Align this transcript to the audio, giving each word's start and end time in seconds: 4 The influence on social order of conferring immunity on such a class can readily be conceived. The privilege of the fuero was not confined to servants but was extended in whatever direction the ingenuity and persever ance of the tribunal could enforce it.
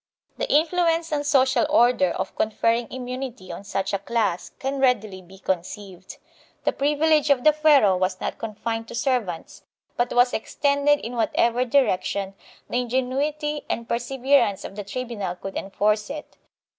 4 0.37 0.47
The 0.47 0.51
influence 0.55 1.13
on 1.13 1.23
social 1.23 1.67
order 1.69 2.09
of 2.09 2.35
conferring 2.35 2.87
immunity 2.91 3.51
on 3.51 3.63
such 3.63 3.93
a 3.93 3.99
class 3.99 4.49
can 4.57 4.79
readily 4.79 5.21
be 5.21 5.37
conceived. 5.37 6.17
The 6.63 6.71
privilege 6.73 7.29
of 7.29 7.43
the 7.43 7.53
fuero 7.53 7.99
was 7.99 8.19
not 8.19 8.39
confined 8.39 8.87
to 8.87 8.95
servants 8.95 9.61
but 9.97 10.11
was 10.11 10.33
extended 10.33 10.97
in 11.01 11.15
whatever 11.15 11.65
direction 11.65 12.33
the 12.67 12.79
ingenuity 12.81 13.63
and 13.69 13.87
persever 13.87 14.25
ance 14.41 14.65
of 14.65 14.75
the 14.75 14.83
tribunal 14.83 15.35
could 15.35 15.55
enforce 15.55 16.09
it. 16.09 16.35